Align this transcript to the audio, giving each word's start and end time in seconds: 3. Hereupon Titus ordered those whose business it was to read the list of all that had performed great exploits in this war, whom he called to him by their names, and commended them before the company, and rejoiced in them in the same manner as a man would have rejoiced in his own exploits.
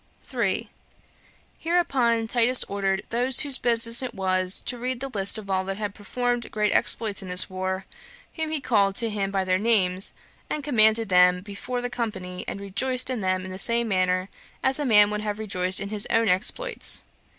3. 0.23 0.67
Hereupon 1.59 2.27
Titus 2.27 2.63
ordered 2.63 3.03
those 3.11 3.41
whose 3.41 3.59
business 3.59 4.01
it 4.01 4.15
was 4.15 4.59
to 4.61 4.79
read 4.79 4.99
the 4.99 5.11
list 5.13 5.37
of 5.37 5.47
all 5.47 5.63
that 5.65 5.77
had 5.77 5.93
performed 5.93 6.49
great 6.49 6.71
exploits 6.73 7.21
in 7.21 7.29
this 7.29 7.51
war, 7.51 7.85
whom 8.33 8.49
he 8.49 8.59
called 8.59 8.95
to 8.95 9.11
him 9.11 9.29
by 9.29 9.45
their 9.45 9.59
names, 9.59 10.11
and 10.49 10.63
commended 10.63 11.09
them 11.09 11.41
before 11.41 11.81
the 11.83 11.87
company, 11.91 12.43
and 12.47 12.59
rejoiced 12.59 13.11
in 13.11 13.21
them 13.21 13.45
in 13.45 13.51
the 13.51 13.59
same 13.59 13.87
manner 13.89 14.27
as 14.63 14.79
a 14.79 14.87
man 14.87 15.11
would 15.11 15.21
have 15.21 15.37
rejoiced 15.37 15.79
in 15.79 15.89
his 15.89 16.07
own 16.09 16.27
exploits. 16.27 17.03